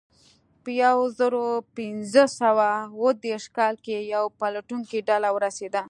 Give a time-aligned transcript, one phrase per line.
[0.63, 1.45] په یو زرو
[1.77, 5.79] پینځه سوه اوه دېرش کال کې یوه پلټونکې ډله ورسېده.